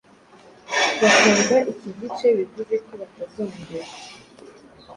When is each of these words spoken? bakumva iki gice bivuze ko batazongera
bakumva 1.01 1.55
iki 1.71 1.89
gice 1.99 2.27
bivuze 2.37 2.75
ko 2.85 2.91
batazongera 2.99 3.89